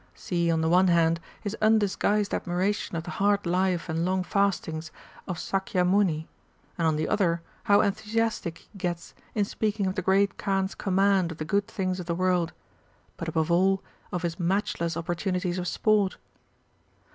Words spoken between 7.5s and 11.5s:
how enthusiastic he gets in speaking of the great Kaan's command of the